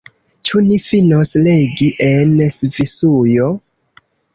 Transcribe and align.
Ĉu 0.47 0.61
ni 0.69 0.79
finos 0.85 1.31
legi 1.49 1.93
„En 2.09 2.35
Svisujo“? 2.59 3.57